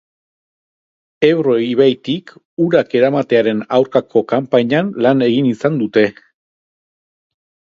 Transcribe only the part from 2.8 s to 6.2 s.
eramatearen aurkako kanpainan lan egin izan dute.